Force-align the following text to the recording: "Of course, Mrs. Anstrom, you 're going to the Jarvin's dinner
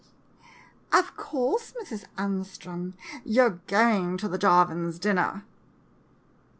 "Of 0.91 1.15
course, 1.15 1.75
Mrs. 1.79 2.05
Anstrom, 2.17 2.93
you 3.23 3.43
're 3.43 3.59
going 3.67 4.17
to 4.17 4.27
the 4.27 4.39
Jarvin's 4.39 4.97
dinner 4.97 5.43